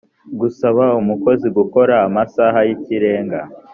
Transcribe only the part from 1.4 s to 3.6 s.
gukora amasaha y ikirenga